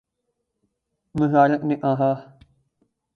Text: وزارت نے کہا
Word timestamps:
وزارت 1.15 1.63
نے 1.63 1.75
کہا 1.75 2.11